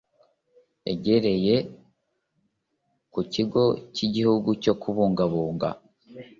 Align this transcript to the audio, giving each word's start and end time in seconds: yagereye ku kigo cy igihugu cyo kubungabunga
yagereye 0.87 1.55
ku 3.13 3.21
kigo 3.33 3.63
cy 3.93 4.01
igihugu 4.07 4.49
cyo 4.63 4.73
kubungabunga 4.81 5.69